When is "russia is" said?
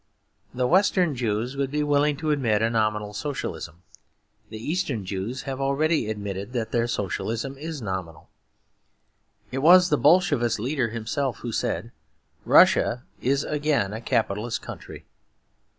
12.45-13.43